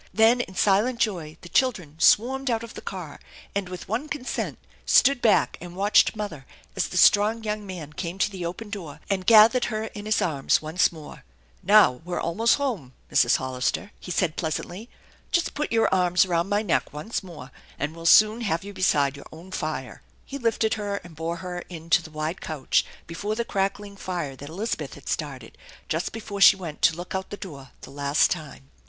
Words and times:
Then 0.15 0.41
in 0.41 0.55
silent 0.55 0.97
joy 0.99 1.37
the 1.41 1.49
children 1.49 1.99
swarmed 1.99 2.49
out 2.49 2.63
of 2.63 2.73
the 2.73 2.81
car, 2.81 3.19
and 3.53 3.69
with 3.69 3.87
one 3.87 4.09
consent 4.09 4.57
stood 4.83 5.21
back 5.21 5.59
and 5.61 5.75
watched 5.75 6.15
mother, 6.15 6.47
as 6.75 6.87
the 6.87 6.97
strong 6.97 7.43
young 7.43 7.67
man 7.67 7.93
came 7.93 8.17
to 8.17 8.31
the 8.31 8.43
open 8.43 8.71
door 8.71 8.99
and 9.11 9.27
gathered 9.27 9.65
her 9.65 9.83
in 9.83 10.07
his 10.07 10.19
arms 10.19 10.59
once 10.59 10.91
more." 10.91 11.23
Now 11.63 12.01
we're 12.03 12.19
almost 12.19 12.55
home, 12.55 12.93
Mrs. 13.11 13.35
Hollister," 13.35 13.91
he 13.99 14.09
said 14.09 14.37
pleas 14.37 14.57
antly." 14.57 14.87
Just 15.31 15.53
put 15.53 15.71
your 15.71 15.87
arms 15.93 16.25
around 16.25 16.49
my 16.49 16.63
neck 16.63 16.91
once 16.91 17.21
more, 17.21 17.51
and 17.77 17.95
we'll 17.95 18.07
soon 18.07 18.41
have 18.41 18.63
you 18.63 18.73
beside 18.73 19.15
your 19.15 19.27
own 19.31 19.51
fire." 19.51 20.01
He 20.25 20.39
lifted 20.39 20.73
her 20.73 20.95
and 21.03 21.15
6ore 21.15 21.37
her 21.41 21.59
in 21.69 21.91
to 21.91 22.01
the 22.01 22.09
wide 22.09 22.41
couch 22.41 22.83
before 23.05 23.35
the 23.35 23.45
crackling 23.45 23.97
fire 23.97 24.35
that 24.35 24.49
Elizabeth 24.49 24.95
had 24.95 25.07
started 25.07 25.59
just 25.87 26.11
before 26.11 26.41
she 26.41 26.55
went 26.55 26.81
to 26.81 26.95
look 26.95 27.13
out 27.13 27.29
the 27.29 27.37
door 27.37 27.69
the 27.81 27.91
last 27.91 28.31
time. 28.31 28.71